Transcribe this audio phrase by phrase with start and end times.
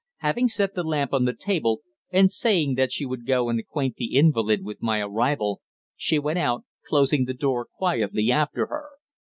[0.17, 3.97] Having set the lamp on the table, and saying that she would go and acquaint
[3.97, 5.61] the invalid with my arrival,
[5.95, 8.89] she went out, closing the door quietly after her.